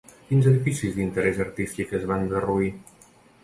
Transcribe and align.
Quins 0.29 0.47
edificis 0.51 0.95
d'interès 0.95 1.43
artístic 1.45 1.95
es 2.01 2.11
van 2.13 2.29
derruir? 2.35 2.75